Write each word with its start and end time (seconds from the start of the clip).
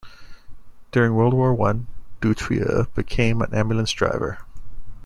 During 0.91 1.13
World 1.13 1.35
War 1.35 1.53
One 1.53 1.85
Dutrieu 2.21 2.85
became 2.95 3.39
an 3.39 3.53
ambulance 3.53 3.91
driver. 3.91 4.39